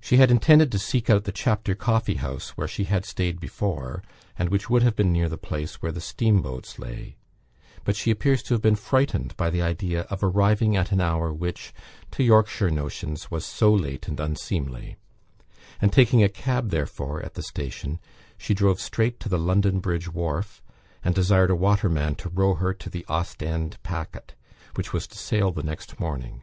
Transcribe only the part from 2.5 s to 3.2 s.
where she had